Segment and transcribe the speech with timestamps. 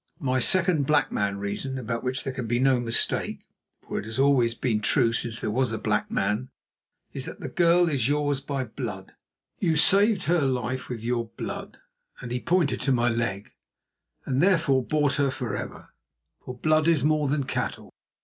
[0.19, 3.47] My second black man reason, about which there can be no mistake,
[3.87, 6.49] for it has always been true since there was a black man,
[7.13, 9.13] is that the girl is yours by blood.
[9.59, 11.77] You saved her life with your blood,"
[12.19, 13.53] and he pointed to my leg,
[14.25, 15.89] "and therefore bought her for ever,
[16.39, 17.93] for blood is more than cattle.